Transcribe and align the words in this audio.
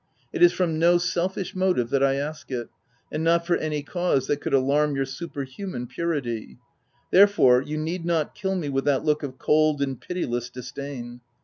It 0.33 0.41
is 0.41 0.51
from 0.51 0.79
no 0.79 0.97
selfish 0.97 1.55
motive 1.55 1.91
that 1.91 2.01
I 2.03 2.15
ask 2.15 2.49
it, 2.49 2.69
and 3.11 3.23
not 3.23 3.45
for 3.45 3.55
any 3.57 3.83
cause 3.83 4.25
that 4.25 4.41
could 4.41 4.51
alarm 4.51 4.95
your 4.95 5.05
super 5.05 5.43
human 5.43 5.85
purity; 5.85 6.57
therefore, 7.11 7.61
you 7.61 7.77
need 7.77 8.03
not 8.03 8.33
kill 8.33 8.55
me 8.55 8.67
with 8.67 8.85
that 8.85 9.05
look 9.05 9.21
of 9.21 9.37
cold 9.37 9.79
and 9.79 10.01
pitiless 10.01 10.49
disdain. 10.49 11.21